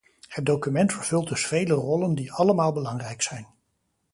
[0.27, 3.47] Het document vervult dus vele rollen, die allemaal belangrijk zijn.